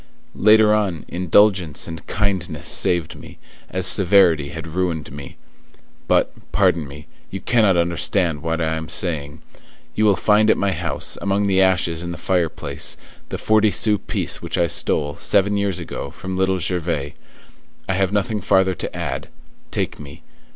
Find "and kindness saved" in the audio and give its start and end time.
1.87-3.15